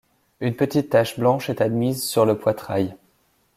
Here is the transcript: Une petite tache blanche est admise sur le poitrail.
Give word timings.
Une 0.39 0.55
petite 0.55 0.89
tache 0.89 1.19
blanche 1.19 1.51
est 1.51 1.61
admise 1.61 2.01
sur 2.03 2.25
le 2.25 2.35
poitrail. 2.35 2.95